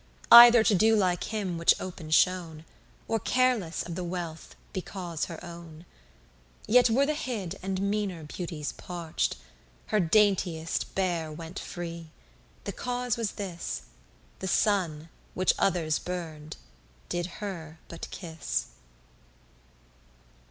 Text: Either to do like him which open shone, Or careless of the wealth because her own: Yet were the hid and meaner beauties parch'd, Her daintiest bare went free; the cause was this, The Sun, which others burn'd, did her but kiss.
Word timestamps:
Either 0.31 0.63
to 0.63 0.73
do 0.73 0.95
like 0.95 1.25
him 1.25 1.59
which 1.59 1.79
open 1.79 2.09
shone, 2.09 2.65
Or 3.07 3.19
careless 3.19 3.83
of 3.83 3.93
the 3.93 4.03
wealth 4.03 4.55
because 4.73 5.25
her 5.25 5.39
own: 5.45 5.85
Yet 6.65 6.89
were 6.89 7.05
the 7.05 7.13
hid 7.13 7.59
and 7.61 7.79
meaner 7.83 8.23
beauties 8.23 8.71
parch'd, 8.71 9.35
Her 9.89 9.99
daintiest 9.99 10.95
bare 10.95 11.31
went 11.31 11.59
free; 11.59 12.09
the 12.63 12.71
cause 12.71 13.15
was 13.15 13.33
this, 13.33 13.83
The 14.39 14.47
Sun, 14.47 15.09
which 15.35 15.53
others 15.59 15.99
burn'd, 15.99 16.57
did 17.07 17.27
her 17.37 17.77
but 17.87 18.09
kiss. 18.09 18.69